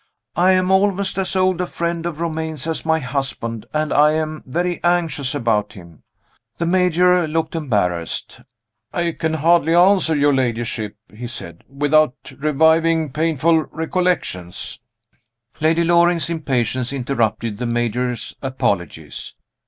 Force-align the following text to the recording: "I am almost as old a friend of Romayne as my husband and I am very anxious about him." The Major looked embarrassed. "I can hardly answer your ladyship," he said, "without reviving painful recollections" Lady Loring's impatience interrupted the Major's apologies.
"I 0.35 0.53
am 0.53 0.71
almost 0.71 1.19
as 1.19 1.35
old 1.35 1.61
a 1.61 1.67
friend 1.67 2.07
of 2.07 2.19
Romayne 2.19 2.55
as 2.65 2.83
my 2.83 2.97
husband 2.97 3.67
and 3.71 3.93
I 3.93 4.13
am 4.13 4.41
very 4.47 4.83
anxious 4.83 5.35
about 5.35 5.73
him." 5.73 6.01
The 6.57 6.65
Major 6.65 7.27
looked 7.27 7.53
embarrassed. 7.53 8.41
"I 8.91 9.11
can 9.11 9.35
hardly 9.35 9.75
answer 9.75 10.15
your 10.15 10.33
ladyship," 10.33 10.95
he 11.13 11.27
said, 11.27 11.63
"without 11.69 12.33
reviving 12.39 13.11
painful 13.11 13.65
recollections" 13.65 14.79
Lady 15.61 15.83
Loring's 15.83 16.31
impatience 16.31 16.91
interrupted 16.91 17.59
the 17.59 17.67
Major's 17.67 18.35
apologies. 18.41 19.35